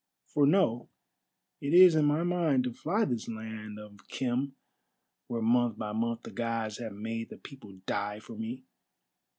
[0.25, 0.89] For know,
[1.61, 4.55] it is in my mind to fly this land of Khem,
[5.27, 8.63] where month by month the Gods have made the people die for me.